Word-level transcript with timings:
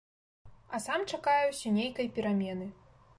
А 0.77 0.79
сам 0.85 1.03
чакае 1.17 1.37
ўсё 1.51 1.73
нейкай 1.77 2.11
перамены. 2.17 2.71